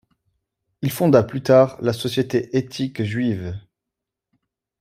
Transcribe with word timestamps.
Il 0.81 0.91
fonda 0.91 1.21
plus 1.21 1.43
tard 1.43 1.77
la 1.79 1.93
société 1.93 2.57
éthique 2.57 3.03
juive. 3.03 3.55